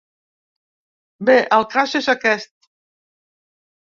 [1.29, 2.51] Bé, el cas és aquest.